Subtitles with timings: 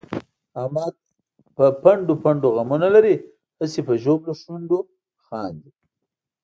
[0.61, 0.93] احمد
[1.55, 3.15] په پنډو پنډو غمونه لري،
[3.59, 4.79] هسې په ژبلو شونډو
[5.25, 5.71] خاندي.